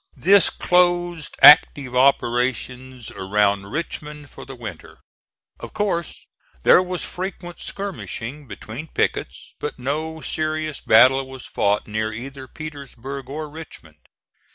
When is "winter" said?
4.55-4.97